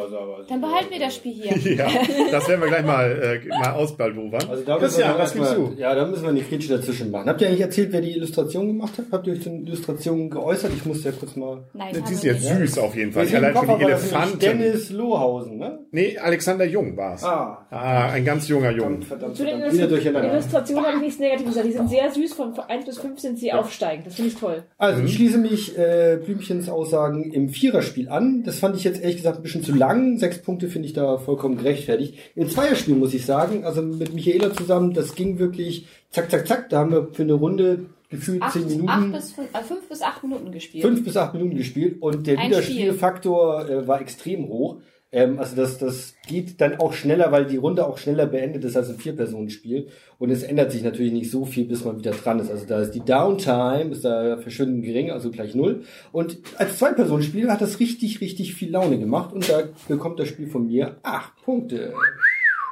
Dann 0.49 0.61
behalten 0.61 0.91
wir 0.91 0.99
das 1.01 1.15
Spiel 1.17 1.33
hier. 1.33 1.75
Ja, 1.77 1.89
das 2.31 2.49
werden 2.49 2.61
wir 2.61 2.69
gleich 2.69 2.85
mal, 2.85 3.41
äh, 3.45 3.49
mal 3.49 3.73
ausbaldowern. 3.73 4.35
Also 4.49 4.63
da 4.65 4.75
müssen 4.75 4.81
Christian, 4.81 5.15
wir 5.15 5.19
was 5.23 5.33
gibst 5.35 5.57
du? 5.57 5.73
Ja, 5.77 5.95
da 5.95 6.05
müssen 6.07 6.25
wir 6.25 6.33
nicht 6.33 6.49
kritisch 6.49 6.69
dazwischen 6.69 7.11
machen. 7.11 7.29
Habt 7.29 7.41
ihr 7.41 7.49
eigentlich 7.49 7.61
erzählt, 7.63 7.89
wer 7.93 8.01
die 8.01 8.13
Illustration 8.13 8.67
gemacht 8.69 8.97
hat? 8.99 9.07
Habt 9.11 9.27
ihr 9.27 9.33
euch 9.33 9.43
zu 9.43 9.49
den 9.51 9.67
Illustrationen 9.67 10.31
geäußert? 10.31 10.73
Ich 10.77 10.85
muss 10.85 11.03
ja 11.05 11.13
kurz 11.13 11.35
mal. 11.37 11.65
Nein, 11.73 11.93
Die 11.95 12.01
haben 12.03 12.13
ist 12.13 12.23
jetzt 12.25 12.45
nicht. 12.45 12.57
süß 12.57 12.79
auf 12.79 12.95
jeden 12.97 13.13
Fall. 13.13 13.27
Allein 13.35 13.55
schon 13.55 13.63
die 13.63 13.69
war 13.69 13.81
Elefanten. 13.81 14.39
Dennis 14.39 14.91
Lohausen, 14.91 15.59
ne? 15.59 15.79
Nee, 15.91 16.19
Alexander 16.19 16.65
Jung 16.65 16.97
war's. 16.97 17.25
Ah. 17.25 17.67
Ah, 17.71 18.11
ein 18.11 18.25
ganz 18.25 18.47
junger 18.49 18.71
Jung. 18.71 19.03
Verdammt, 19.03 19.37
Zu 19.37 19.45
den 19.45 19.55
verdammt. 19.59 19.75
Wieder 19.75 19.87
durcheinander. 19.89 20.33
Illustrationen 20.33 20.85
habe 20.85 20.97
ich 20.97 21.03
nichts 21.03 21.19
Negatives 21.21 21.49
gesagt. 21.49 21.67
Die 21.67 21.73
sind 21.73 21.91
sehr 21.91 22.11
süß, 22.11 22.35
von 22.35 22.53
1 22.59 22.85
bis 22.85 22.99
5 22.99 23.19
sind 23.19 23.39
sie 23.39 23.53
aufsteigend. 23.53 24.07
Das 24.07 24.15
finde 24.15 24.31
ich 24.31 24.37
toll. 24.37 24.63
Also, 24.79 25.01
Mhm. 25.01 25.07
ich 25.07 25.15
schließe 25.15 25.39
mich 25.39 25.79
äh, 25.79 26.19
Blümchens 26.25 26.69
Aussagen 26.69 27.33
im 27.33 27.49
Viererspiel 27.49 28.09
an. 28.09 28.43
Das 28.45 28.59
fand 28.59 28.74
ich 28.77 28.85
jetzt 28.85 29.01
ehrlich 29.01 29.17
gesagt 29.17 29.39
ein 29.39 29.43
bisschen 29.43 29.63
zu 29.63 29.75
lang. 29.75 30.19
Sechs 30.19 30.39
Punkte 30.39 30.69
finde 30.69 30.87
ich 30.89 30.95
da 30.95 31.19
vollkommen 31.19 31.57
gerechtfertigt. 31.57 32.15
Im 32.35 32.49
Zweierspiel 32.49 32.95
muss 32.95 33.15
ich 33.15 33.25
sagen, 33.27 33.65
also 33.65 33.83
mit 33.83 34.15
Michaela 34.15 34.53
zusammen, 34.55 34.93
das 34.95 35.15
ging 35.15 35.39
wirklich 35.39 35.87
zack, 36.11 36.31
zack, 36.31 36.47
zack. 36.47 36.71
Da 36.71 36.79
haben 36.81 36.93
wir 36.93 37.09
für 37.13 37.23
eine 37.23 37.35
Runde 37.35 37.87
gefühlt 38.11 38.43
Acht, 38.43 38.53
zehn 38.53 38.67
Minuten. 38.67 38.89
acht 38.89 39.13
bis 39.13 39.33
fünf, 39.33 39.49
äh, 39.55 39.63
fünf 39.63 39.89
bis 39.89 40.03
acht 40.03 40.23
Minuten 40.23 40.53
gespielt. 40.53 40.85
fünf 40.85 41.05
bis 41.05 41.17
acht 41.17 41.35
Minuten 41.35 41.57
gespielt 41.57 42.01
und 42.01 42.27
der 42.27 42.39
Wiederspielfaktor 42.39 43.69
äh, 43.69 43.87
war 43.89 44.01
extrem 44.01 44.49
hoch. 44.49 44.79
Ähm, 45.15 45.39
also 45.39 45.55
das, 45.55 45.79
das 45.79 46.17
geht 46.27 46.61
dann 46.61 46.81
auch 46.81 46.93
schneller, 46.93 47.31
weil 47.31 47.47
die 47.47 47.57
Runde 47.57 47.87
auch 47.87 47.99
schneller 47.99 48.27
beendet 48.27 48.65
ist 48.65 48.77
als 48.77 48.91
ein 48.91 48.97
Vier-Personen-Spiel. 48.97 49.87
Und 50.19 50.31
es 50.31 50.43
ändert 50.43 50.73
sich 50.73 50.83
natürlich 50.83 51.13
nicht 51.13 51.31
so 51.31 51.45
viel, 51.45 51.67
bis 51.67 51.85
man 51.85 51.99
wieder 51.99 52.11
dran 52.11 52.41
ist. 52.41 52.51
Also 52.51 52.67
da 52.67 52.81
ist 52.81 52.91
die 52.91 53.01
Downtime, 53.01 53.93
ist 53.93 54.05
da 54.05 54.37
verschwindend 54.39 54.85
gering, 54.85 55.13
also 55.13 55.31
gleich 55.31 55.55
null. 55.55 55.85
Und 56.11 56.39
als 56.57 56.79
Zwei-Personen-Spiel 56.79 57.49
hat 57.49 57.61
das 57.61 57.79
richtig, 57.79 58.21
richtig 58.21 58.55
viel 58.55 58.73
Laune 58.73 58.99
gemacht. 58.99 59.33
Und 59.33 59.49
da 59.49 59.69
bekommt 59.87 60.19
das 60.19 60.27
Spiel 60.27 60.49
von 60.49 60.67
mir 60.67 60.99
acht 61.05 61.37
Punkte. 61.45 61.95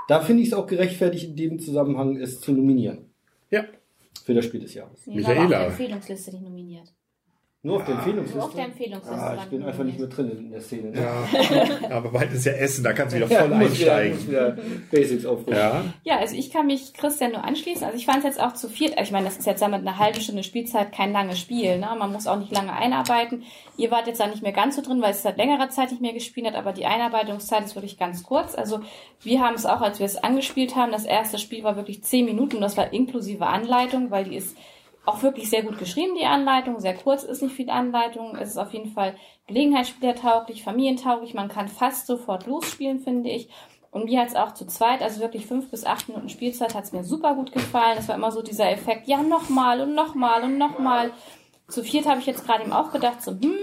Da 0.08 0.20
finde 0.20 0.42
ich 0.42 0.48
es 0.48 0.54
auch 0.54 0.66
gerechtfertigt, 0.66 1.30
in 1.30 1.36
dem 1.36 1.58
Zusammenhang 1.60 2.16
es 2.16 2.40
zu 2.40 2.52
nominieren. 2.52 3.06
Ja. 3.50 3.66
Für 4.24 4.34
das 4.34 4.46
Spiel 4.46 4.60
des 4.60 4.74
Jahres. 4.74 5.06
Nee, 5.06 5.16
Michaela. 5.16 5.38
war 5.38 5.44
auf 5.44 5.50
der 5.50 5.66
Empfehlungsliste 5.68 6.32
nicht 6.32 6.42
nominiert. 6.42 6.92
Nur 7.64 7.76
auf 7.76 7.84
der 7.84 7.94
Empfehlungsliste. 7.94 8.36
Nur 8.38 8.46
auf 8.46 8.54
der 8.56 8.64
Empfehlungsliste. 8.64 9.20
Ah, 9.22 9.36
ich 9.40 9.44
bin 9.50 9.62
einfach 9.62 9.84
nicht 9.84 9.96
mehr 10.00 10.08
drin 10.08 10.30
in 10.32 10.50
der 10.50 10.60
Szene. 10.60 10.90
Ne? 10.90 11.00
Ja. 11.00 11.90
Aber 11.96 12.08
bald 12.10 12.32
ist 12.32 12.44
ja 12.44 12.54
Essen, 12.54 12.82
da 12.82 12.92
kannst 12.92 13.14
du 13.14 13.18
wieder 13.20 13.28
Ja, 13.28 13.38
voll 13.42 13.50
wieder- 13.50 13.58
einsteigen. 13.60 14.16
muss 14.16 14.28
wieder 14.28 14.56
Basics 14.90 15.24
aufrufen. 15.24 15.52
Ja. 15.54 15.84
Ja, 16.02 16.18
also 16.18 16.34
ich 16.34 16.50
kann 16.50 16.66
mich 16.66 16.92
Christian 16.92 17.30
nur 17.30 17.44
anschließen. 17.44 17.84
Also 17.84 17.96
ich 17.96 18.04
fand 18.04 18.18
es 18.18 18.24
jetzt 18.24 18.40
auch 18.40 18.54
zu 18.54 18.68
viert. 18.68 19.00
Ich 19.00 19.12
meine, 19.12 19.26
das 19.26 19.36
ist 19.36 19.46
jetzt 19.46 19.62
damit 19.62 19.80
eine 19.86 19.96
halbe 20.00 20.20
Stunde 20.20 20.42
Spielzeit 20.42 20.90
kein 20.90 21.12
langes 21.12 21.38
Spiel. 21.38 21.78
Ne? 21.78 21.86
Man 21.96 22.10
muss 22.10 22.26
auch 22.26 22.36
nicht 22.38 22.50
lange 22.50 22.72
einarbeiten. 22.72 23.44
Ihr 23.76 23.92
wart 23.92 24.08
jetzt 24.08 24.18
da 24.18 24.26
nicht 24.26 24.42
mehr 24.42 24.50
ganz 24.50 24.74
so 24.74 24.82
drin, 24.82 25.00
weil 25.00 25.12
es 25.12 25.22
seit 25.22 25.36
längerer 25.36 25.68
Zeit 25.70 25.92
nicht 25.92 26.02
mehr 26.02 26.14
gespielt 26.14 26.48
hat. 26.48 26.56
Aber 26.56 26.72
die 26.72 26.86
Einarbeitungszeit 26.86 27.64
ist 27.64 27.76
wirklich 27.76 27.96
ganz 27.96 28.24
kurz. 28.24 28.56
Also 28.56 28.80
wir 29.22 29.40
haben 29.40 29.54
es 29.54 29.66
auch, 29.66 29.82
als 29.82 30.00
wir 30.00 30.06
es 30.06 30.16
angespielt 30.16 30.74
haben, 30.74 30.90
das 30.90 31.04
erste 31.04 31.38
Spiel 31.38 31.62
war 31.62 31.76
wirklich 31.76 32.02
zehn 32.02 32.24
Minuten. 32.24 32.60
Das 32.60 32.76
war 32.76 32.92
inklusive 32.92 33.46
Anleitung, 33.46 34.10
weil 34.10 34.24
die 34.24 34.34
ist 34.34 34.56
auch 35.04 35.22
wirklich 35.22 35.50
sehr 35.50 35.62
gut 35.62 35.78
geschrieben, 35.78 36.14
die 36.18 36.26
Anleitung. 36.26 36.78
Sehr 36.80 36.94
kurz 36.94 37.24
ist 37.24 37.42
nicht 37.42 37.54
viel 37.54 37.70
Anleitung. 37.70 38.36
Es 38.36 38.50
ist 38.50 38.58
auf 38.58 38.72
jeden 38.72 38.90
Fall 38.90 39.16
gelegenheitsspielertauglich, 39.46 40.62
familientauglich. 40.62 41.34
Man 41.34 41.48
kann 41.48 41.68
fast 41.68 42.06
sofort 42.06 42.46
losspielen, 42.46 43.00
finde 43.00 43.30
ich. 43.30 43.48
Und 43.90 44.06
mir 44.06 44.20
hat's 44.20 44.34
auch 44.34 44.54
zu 44.54 44.66
zweit, 44.66 45.02
also 45.02 45.20
wirklich 45.20 45.44
fünf 45.44 45.70
bis 45.70 45.84
acht 45.84 46.08
Minuten 46.08 46.30
Spielzeit, 46.30 46.74
hat's 46.74 46.92
mir 46.92 47.04
super 47.04 47.34
gut 47.34 47.52
gefallen. 47.52 47.98
Es 47.98 48.08
war 48.08 48.14
immer 48.14 48.32
so 48.32 48.40
dieser 48.40 48.70
Effekt, 48.70 49.06
ja, 49.06 49.22
nochmal 49.22 49.82
und 49.82 49.94
nochmal 49.94 50.44
und 50.44 50.56
nochmal. 50.56 51.10
Zu 51.68 51.82
viert 51.82 52.06
habe 52.06 52.18
ich 52.18 52.26
jetzt 52.26 52.46
gerade 52.46 52.62
eben 52.62 52.72
auch 52.72 52.90
gedacht, 52.90 53.22
so, 53.22 53.32
hm, 53.32 53.54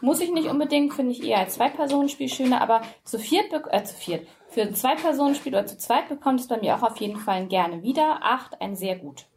muss 0.00 0.20
ich 0.20 0.32
nicht 0.32 0.48
unbedingt, 0.48 0.94
finde 0.94 1.12
ich 1.12 1.22
eher 1.22 1.38
als 1.38 1.54
Zwei-Personen-Spiel 1.54 2.28
schöner, 2.28 2.60
aber 2.60 2.82
zu 3.04 3.20
viert, 3.20 3.52
äh, 3.70 3.84
zu 3.84 3.94
viert, 3.94 4.26
für 4.48 4.62
ein 4.62 4.74
Zwei-Personen-Spiel 4.74 5.54
oder 5.54 5.66
zu 5.66 5.78
zweit 5.78 6.08
bekommt 6.08 6.40
es 6.40 6.48
bei 6.48 6.58
mir 6.58 6.74
auch 6.74 6.82
auf 6.82 6.96
jeden 6.96 7.18
Fall 7.18 7.46
gerne 7.46 7.82
wieder. 7.84 8.18
Acht, 8.22 8.60
ein 8.60 8.74
sehr 8.74 8.96
gut. 8.96 9.27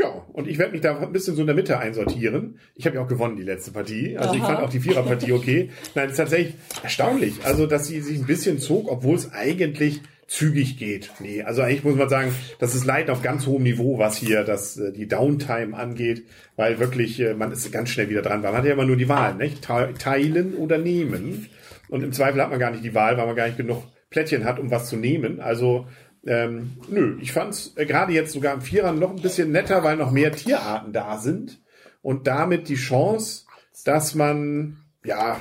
Ja, 0.00 0.24
und 0.32 0.46
ich 0.46 0.58
werde 0.58 0.72
mich 0.72 0.80
da 0.80 0.96
ein 0.98 1.12
bisschen 1.12 1.34
so 1.34 1.40
in 1.40 1.46
der 1.48 1.56
Mitte 1.56 1.78
einsortieren. 1.78 2.58
Ich 2.76 2.86
habe 2.86 2.96
ja 2.96 3.02
auch 3.02 3.08
gewonnen 3.08 3.36
die 3.36 3.42
letzte 3.42 3.72
Partie. 3.72 4.16
Also 4.16 4.34
ich 4.34 4.40
Aha. 4.42 4.54
fand 4.54 4.60
auch 4.64 4.70
die 4.70 4.78
Viererpartie 4.80 5.32
okay. 5.32 5.70
Nein, 5.96 6.04
es 6.06 6.12
ist 6.12 6.18
tatsächlich 6.18 6.54
erstaunlich. 6.82 7.34
Also, 7.44 7.66
dass 7.66 7.86
sie 7.88 8.00
sich 8.00 8.18
ein 8.18 8.26
bisschen 8.26 8.58
zog, 8.60 8.88
obwohl 8.88 9.16
es 9.16 9.32
eigentlich 9.32 10.00
zügig 10.28 10.76
geht. 10.78 11.10
Nee, 11.20 11.42
also 11.42 11.62
eigentlich 11.62 11.82
muss 11.84 11.96
man 11.96 12.08
sagen, 12.10 12.32
das 12.60 12.74
ist 12.76 12.84
Leiden 12.84 13.10
auf 13.10 13.22
ganz 13.22 13.46
hohem 13.46 13.62
Niveau, 13.64 13.98
was 13.98 14.16
hier 14.16 14.44
das, 14.44 14.76
äh, 14.76 14.92
die 14.92 15.08
Downtime 15.08 15.74
angeht, 15.76 16.22
weil 16.54 16.78
wirklich, 16.78 17.18
äh, 17.18 17.32
man 17.34 17.50
ist 17.50 17.72
ganz 17.72 17.88
schnell 17.88 18.10
wieder 18.10 18.20
dran, 18.22 18.42
man 18.42 18.52
hat 18.54 18.66
ja 18.66 18.74
immer 18.74 18.84
nur 18.84 18.96
die 18.96 19.08
Wahl, 19.08 19.34
nicht? 19.34 19.62
Te- 19.66 19.94
Teilen 19.98 20.54
oder 20.54 20.76
nehmen. 20.78 21.48
Und 21.88 22.04
im 22.04 22.12
Zweifel 22.12 22.42
hat 22.42 22.50
man 22.50 22.58
gar 22.60 22.70
nicht 22.70 22.84
die 22.84 22.94
Wahl, 22.94 23.16
weil 23.16 23.26
man 23.26 23.34
gar 23.36 23.46
nicht 23.46 23.56
genug 23.56 23.82
Plättchen 24.10 24.44
hat, 24.44 24.58
um 24.60 24.70
was 24.70 24.88
zu 24.90 24.96
nehmen. 24.96 25.40
Also, 25.40 25.86
ähm, 26.26 26.76
nö, 26.88 27.18
ich 27.20 27.32
fand's 27.32 27.72
äh, 27.76 27.86
gerade 27.86 28.12
jetzt 28.12 28.32
sogar 28.32 28.54
im 28.54 28.60
Vierer 28.60 28.92
noch 28.92 29.10
ein 29.10 29.22
bisschen 29.22 29.50
netter, 29.50 29.84
weil 29.84 29.96
noch 29.96 30.10
mehr 30.10 30.32
Tierarten 30.32 30.92
da 30.92 31.18
sind. 31.18 31.60
Und 32.02 32.26
damit 32.26 32.68
die 32.68 32.76
Chance, 32.76 33.44
dass 33.84 34.14
man 34.14 34.78
ja 35.04 35.40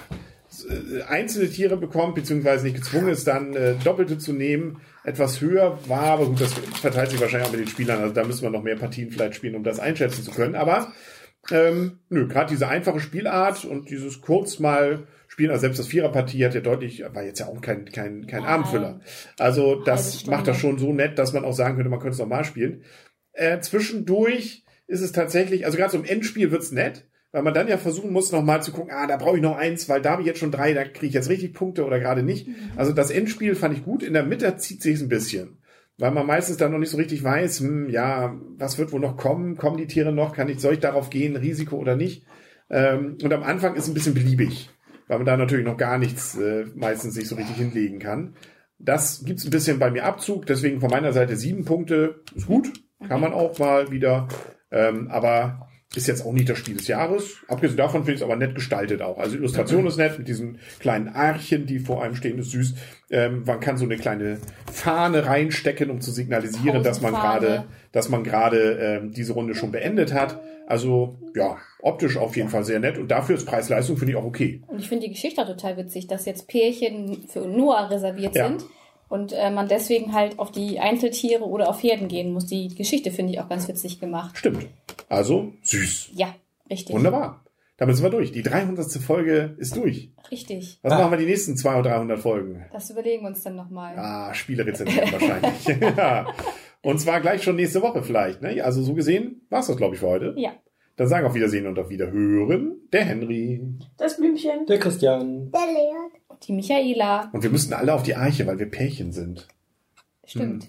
äh, 0.69 1.03
einzelne 1.03 1.49
Tiere 1.49 1.77
bekommt, 1.77 2.15
beziehungsweise 2.15 2.65
nicht 2.65 2.77
gezwungen 2.77 3.09
ist, 3.09 3.27
dann 3.27 3.53
äh, 3.55 3.75
doppelte 3.83 4.17
zu 4.17 4.33
nehmen, 4.33 4.81
etwas 5.03 5.39
höher 5.41 5.79
war, 5.87 6.03
aber 6.03 6.25
gut, 6.25 6.41
das 6.41 6.53
verteilt 6.53 7.11
sich 7.11 7.21
wahrscheinlich 7.21 7.47
auch 7.47 7.51
mit 7.53 7.61
den 7.61 7.69
Spielern, 7.69 8.01
also 8.01 8.13
da 8.13 8.23
müssen 8.23 8.41
wir 8.41 8.49
noch 8.49 8.63
mehr 8.63 8.75
Partien 8.75 9.09
vielleicht 9.09 9.35
spielen, 9.35 9.55
um 9.55 9.63
das 9.63 9.79
einschätzen 9.79 10.23
zu 10.23 10.31
können, 10.31 10.55
aber 10.55 10.91
ähm, 11.49 11.99
nö, 12.09 12.27
gerade 12.27 12.49
diese 12.49 12.67
einfache 12.67 12.99
Spielart 12.99 13.63
und 13.63 13.89
dieses 13.89 14.21
kurz 14.21 14.59
mal 14.59 15.07
spielen, 15.37 15.51
also 15.51 15.61
selbst 15.61 15.77
das 15.77 15.87
Viererpartie 15.87 16.43
hat 16.43 16.55
ja 16.55 16.61
deutlich, 16.61 17.03
war 17.13 17.23
jetzt 17.23 17.39
ja 17.39 17.45
auch 17.45 17.61
kein, 17.61 17.85
kein, 17.85 18.25
kein 18.25 18.41
Nein. 18.41 18.49
Abendfüller. 18.49 19.01
Also 19.37 19.75
das 19.83 20.25
macht 20.25 20.47
das 20.47 20.57
schon 20.57 20.79
so 20.79 20.91
nett, 20.93 21.19
dass 21.19 21.31
man 21.31 21.45
auch 21.45 21.53
sagen 21.53 21.75
könnte, 21.75 21.91
man 21.91 21.99
könnte 21.99 22.13
es 22.13 22.19
nochmal 22.19 22.43
spielen. 22.43 22.81
Äh, 23.33 23.59
zwischendurch 23.59 24.65
ist 24.87 25.01
es 25.01 25.11
tatsächlich, 25.11 25.67
also 25.67 25.77
gerade 25.77 25.91
so 25.91 25.99
im 25.99 26.05
Endspiel 26.05 26.49
wird's 26.49 26.71
nett, 26.71 27.05
weil 27.31 27.43
man 27.43 27.53
dann 27.53 27.67
ja 27.67 27.77
versuchen 27.77 28.11
muss, 28.11 28.31
nochmal 28.31 28.63
zu 28.63 28.71
gucken, 28.71 28.91
ah, 28.91 29.05
da 29.05 29.17
brauche 29.17 29.35
ich 29.35 29.43
noch 29.43 29.55
eins, 29.55 29.87
weil 29.87 30.01
da 30.01 30.13
habe 30.13 30.23
ich 30.23 30.27
jetzt 30.27 30.39
schon 30.39 30.49
drei, 30.49 30.73
da 30.73 30.85
kriege 30.85 31.05
ich 31.05 31.13
jetzt 31.13 31.29
richtig 31.29 31.53
Punkte 31.53 31.85
oder 31.85 31.99
gerade 31.99 32.23
nicht. 32.23 32.49
Also 32.75 32.91
das 32.91 33.11
Endspiel 33.11 33.53
fand 33.53 33.77
ich 33.77 33.83
gut, 33.83 34.01
in 34.01 34.13
der 34.13 34.23
Mitte 34.23 34.57
zieht 34.57 34.81
sich 34.81 34.99
ein 34.99 35.07
bisschen. 35.07 35.59
Weil 35.99 36.11
man 36.11 36.25
meistens 36.25 36.57
dann 36.57 36.71
noch 36.71 36.79
nicht 36.79 36.89
so 36.89 36.97
richtig 36.97 37.23
weiß, 37.23 37.59
hm, 37.59 37.89
ja, 37.89 38.35
was 38.57 38.79
wird 38.79 38.91
wohl 38.91 38.99
noch 38.99 39.17
kommen? 39.17 39.55
Kommen 39.55 39.77
die 39.77 39.87
Tiere 39.87 40.11
noch? 40.11 40.33
Kann 40.33 40.49
ich, 40.49 40.59
soll 40.59 40.73
ich 40.73 40.79
darauf 40.79 41.11
gehen, 41.11 41.35
Risiko 41.35 41.75
oder 41.77 41.95
nicht? 41.95 42.23
Ähm, 42.71 43.17
und 43.21 43.31
am 43.31 43.43
Anfang 43.43 43.75
ist 43.75 43.87
ein 43.87 43.93
bisschen 43.93 44.15
beliebig, 44.15 44.69
weil 45.07 45.17
man 45.17 45.25
da 45.25 45.37
natürlich 45.37 45.65
noch 45.65 45.77
gar 45.77 45.97
nichts 45.97 46.37
äh, 46.37 46.65
meistens 46.75 47.15
nicht 47.15 47.27
so 47.27 47.35
richtig 47.35 47.57
hinlegen 47.57 47.99
kann. 47.99 48.35
Das 48.79 49.23
gibt's 49.25 49.43
ein 49.45 49.51
bisschen 49.51 49.79
bei 49.79 49.89
mir 49.89 50.05
Abzug, 50.05 50.45
deswegen 50.45 50.79
von 50.79 50.91
meiner 50.91 51.13
Seite 51.13 51.35
sieben 51.35 51.65
Punkte 51.65 52.21
ist 52.35 52.47
gut, 52.47 52.71
kann 53.07 53.21
man 53.21 53.33
auch 53.33 53.57
mal 53.57 53.91
wieder, 53.91 54.27
ähm, 54.71 55.07
aber 55.09 55.67
ist 55.95 56.07
jetzt 56.07 56.25
auch 56.25 56.33
nicht 56.33 56.49
das 56.49 56.57
Spiel 56.57 56.75
des 56.75 56.87
Jahres. 56.87 57.37
Abgesehen 57.47 57.77
davon 57.77 58.01
finde 58.01 58.13
ich 58.13 58.17
es 58.19 58.23
aber 58.23 58.35
nett 58.35 58.53
gestaltet 58.55 59.01
auch. 59.01 59.17
Also 59.17 59.35
Illustration 59.37 59.87
ist 59.87 59.97
nett 59.97 60.17
mit 60.17 60.27
diesen 60.27 60.59
kleinen 60.79 61.07
Archen, 61.07 61.65
die 61.65 61.79
vor 61.79 62.03
einem 62.03 62.15
stehen, 62.15 62.37
ist 62.39 62.51
süß. 62.51 62.75
Ähm, 63.09 63.43
man 63.45 63.59
kann 63.59 63.77
so 63.77 63.85
eine 63.85 63.95
kleine 63.97 64.37
Fahne 64.71 65.25
reinstecken, 65.25 65.89
um 65.89 66.01
zu 66.01 66.11
signalisieren, 66.11 66.83
dass 66.83 67.01
man 67.01 67.13
gerade, 67.13 67.63
dass 67.93 68.09
man 68.09 68.23
gerade 68.23 68.99
ähm, 69.01 69.11
diese 69.13 69.33
Runde 69.33 69.55
schon 69.55 69.71
beendet 69.71 70.13
hat. 70.13 70.41
Also 70.67 71.17
ja, 71.33 71.57
optisch 71.81 72.17
auf 72.17 72.35
jeden 72.35 72.49
Fall 72.49 72.65
sehr 72.65 72.79
nett 72.81 72.97
und 72.97 73.09
dafür 73.09 73.35
ist 73.37 73.45
Preis-Leistung 73.45 73.95
finde 73.95 74.11
ich 74.11 74.17
auch 74.17 74.25
okay. 74.25 74.61
Und 74.67 74.79
ich 74.79 74.89
finde 74.89 75.05
die 75.07 75.13
Geschichte 75.13 75.41
auch 75.41 75.47
total 75.47 75.77
witzig, 75.77 76.07
dass 76.07 76.25
jetzt 76.25 76.49
Pärchen 76.49 77.23
für 77.29 77.47
Noah 77.47 77.89
reserviert 77.89 78.35
Ja. 78.35 78.49
sind 78.49 78.65
und 79.07 79.31
äh, 79.31 79.49
man 79.49 79.69
deswegen 79.69 80.11
halt 80.13 80.37
auf 80.37 80.51
die 80.51 80.81
Einzeltiere 80.81 81.45
oder 81.45 81.69
auf 81.69 81.81
Herden 81.81 82.09
gehen 82.09 82.33
muss. 82.33 82.45
Die 82.47 82.67
Geschichte 82.75 83.11
finde 83.11 83.31
ich 83.31 83.39
auch 83.39 83.47
ganz 83.47 83.69
witzig 83.69 84.01
gemacht. 84.01 84.37
Stimmt. 84.37 84.67
Also 85.07 85.53
süß. 85.61 86.11
Ja, 86.13 86.35
richtig. 86.69 86.95
Wunderbar. 86.95 87.43
Damit 87.77 87.95
sind 87.95 88.05
wir 88.05 88.09
durch. 88.09 88.31
Die 88.31 88.41
300. 88.41 88.91
Folge 88.93 89.55
ist 89.59 89.75
durch. 89.75 90.11
Richtig. 90.31 90.79
Was 90.81 90.93
Ah. 90.93 90.97
machen 90.99 91.11
wir 91.11 91.17
die 91.19 91.25
nächsten 91.25 91.55
200 91.55 91.85
oder 91.85 91.95
300 91.95 92.19
Folgen? 92.19 92.65
Das 92.73 92.89
überlegen 92.89 93.21
wir 93.23 93.27
uns 93.29 93.43
dann 93.43 93.55
nochmal. 93.55 93.95
Ah, 93.97 94.33
Spiele 94.33 94.65
rezensieren 94.65 95.11
wahrscheinlich. 95.11 95.65
ja. 95.97 96.25
Und 96.81 96.99
zwar 96.99 97.21
gleich 97.21 97.43
schon 97.43 97.55
nächste 97.55 97.81
Woche 97.83 98.01
vielleicht. 98.01 98.41
Ne? 98.41 98.63
Also 98.63 98.81
so 98.81 98.93
gesehen 98.95 99.41
war's 99.49 99.67
das, 99.67 99.77
glaube 99.77 99.93
ich, 99.93 99.99
für 99.99 100.07
heute. 100.07 100.33
Ja. 100.37 100.53
Dann 100.95 101.07
sagen 101.07 101.27
auf 101.27 101.35
Wiedersehen 101.35 101.67
und 101.67 101.77
auf 101.77 101.89
Wiederhören 101.89 102.77
der 102.91 103.05
Henry. 103.05 103.61
Das 103.97 104.17
Blümchen. 104.17 104.65
Der 104.67 104.79
Christian. 104.79 105.51
Der 105.51 105.61
Leon. 105.67 106.11
Die 106.47 106.53
Michaela. 106.53 107.29
Und 107.31 107.43
wir 107.43 107.51
müssten 107.51 107.73
alle 107.73 107.93
auf 107.93 108.01
die 108.01 108.15
Arche, 108.15 108.47
weil 108.47 108.57
wir 108.57 108.69
Pärchen 108.71 109.11
sind. 109.11 109.47
Stimmt. 110.25 110.67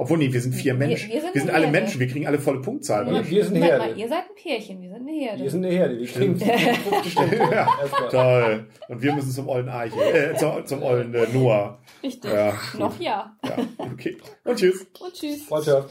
Obwohl, 0.00 0.18
nee, 0.18 0.32
wir 0.32 0.40
sind 0.40 0.54
vier 0.54 0.74
Wir- 0.74 0.86
Menschen. 0.86 1.08
wir 1.08 1.14
Wir 1.16 1.22
sind 1.22 1.32
sind, 1.32 1.42
eine 1.50 1.52
alle 1.54 1.66
Herde. 1.66 1.80
Menschen, 1.80 2.00
wir 2.00 2.06
kriegen 2.06 2.26
alle 2.28 2.38
volle 2.38 2.60
Punktzahl. 2.60 3.04
Wir, 3.04 3.14
oder? 3.14 3.28
wir 3.28 3.44
sind 3.44 3.56
eine 3.56 3.64
Moment 3.64 3.78
mal, 3.80 3.86
Herde. 3.88 4.00
ihr 4.00 4.08
seid 4.08 4.18
ein 4.28 4.34
Pärchen, 4.40 4.80
wir 4.80 4.90
sind 4.90 5.08
eine 5.08 5.10
Herde. 5.18 5.42
Wir 5.42 5.50
sind 5.50 5.64
eine 5.64 5.74
Herde. 5.74 5.98
Wir 5.98 6.06
kriegen 6.06 6.36
50 6.38 7.12
Stellen. 7.12 7.50
Ja, 7.52 7.66
toll. 8.08 8.66
Und 8.88 9.02
wir 9.02 9.12
müssen 9.14 9.30
zum 9.32 9.48
ollen 9.48 9.68
Arche, 9.68 10.00
äh, 10.00 10.36
zum, 10.36 10.64
zum 10.66 10.82
ollen 10.84 11.12
äh, 11.14 11.26
Noah. 11.34 11.80
Richtig. 12.00 12.30
Ja, 12.32 12.52
Noch 12.78 13.00
ja. 13.00 13.36
Ja, 13.44 13.56
okay. 13.92 14.16
Und 14.44 14.56
tschüss. 14.56 14.86
Und 15.00 15.12
tschüss. 15.14 15.42
Freundschaft. 15.42 15.90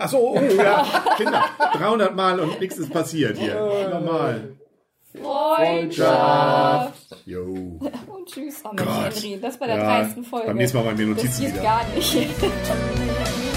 Ach 0.00 0.08
so, 0.08 0.18
oh, 0.36 0.40
ja, 0.56 0.86
Kinder. 1.16 1.44
300 1.72 2.14
Mal 2.14 2.38
und 2.38 2.60
nichts 2.60 2.78
ist 2.78 2.92
passiert 2.92 3.36
hier. 3.36 3.54
Normal. 3.90 4.57
Freundschaft. 5.22 7.16
Jo. 7.26 7.42
Und 7.42 8.26
tschüss. 8.26 8.62
Gott. 8.62 8.80
Henry, 8.86 9.38
das 9.40 9.58
bei 9.58 9.66
der 9.66 9.76
Ja, 9.76 10.00
30. 10.02 10.26
Folge. 10.26 10.46
beim 10.48 10.56
nächsten 10.56 10.78
Mal 10.78 10.84
wir 10.98 11.06
das 11.06 11.16
Notizen 11.24 11.42
geht 11.44 11.52
wieder. 11.54 11.62
gar 11.62 11.84
nicht. 11.94 12.16